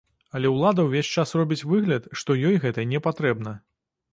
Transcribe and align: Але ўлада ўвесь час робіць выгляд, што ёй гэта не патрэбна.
Але 0.37 0.51
ўлада 0.53 0.85
ўвесь 0.85 1.11
час 1.17 1.33
робіць 1.39 1.59
выгляд, 1.73 2.07
што 2.23 2.39
ёй 2.49 2.59
гэта 2.65 2.87
не 2.95 3.03
патрэбна. 3.09 3.55